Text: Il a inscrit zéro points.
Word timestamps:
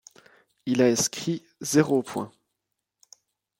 Il 0.65 0.81
a 0.81 0.87
inscrit 0.87 1.43
zéro 1.61 2.01
points. 2.01 2.31